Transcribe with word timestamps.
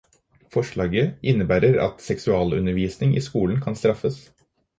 Forslaget 0.53 1.15
innebærer 1.31 1.83
at 1.91 2.01
seksualundervisning 2.05 3.15
i 3.15 3.21
skolen 3.27 3.61
kan 3.67 3.75
straffes. 3.83 4.21